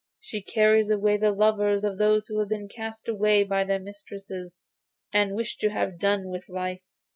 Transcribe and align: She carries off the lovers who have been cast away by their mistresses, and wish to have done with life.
She 0.19 0.41
carries 0.41 0.91
off 0.91 1.03
the 1.19 1.29
lovers 1.31 1.83
who 2.27 2.39
have 2.39 2.49
been 2.49 2.67
cast 2.67 3.07
away 3.07 3.43
by 3.43 3.63
their 3.63 3.77
mistresses, 3.77 4.63
and 5.13 5.35
wish 5.35 5.57
to 5.57 5.69
have 5.69 5.99
done 5.99 6.29
with 6.31 6.49
life. 6.49 6.81